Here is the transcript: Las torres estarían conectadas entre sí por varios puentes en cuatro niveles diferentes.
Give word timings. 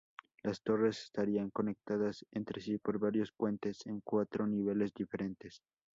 Las 0.41 0.63
torres 0.63 1.03
estarían 1.03 1.51
conectadas 1.51 2.25
entre 2.31 2.59
sí 2.59 2.79
por 2.79 2.97
varios 2.97 3.31
puentes 3.31 3.85
en 3.85 4.01
cuatro 4.03 4.47
niveles 4.47 4.95
diferentes. 4.95 5.61